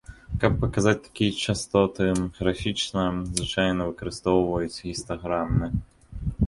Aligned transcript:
Каб 0.43 0.53
паказаць 0.61 1.01
такія 1.07 1.35
частоты 1.43 2.07
графічна, 2.39 3.01
звычайна 3.37 3.81
выкарыстоўваюць 3.93 4.83
гістаграмы. 4.89 5.73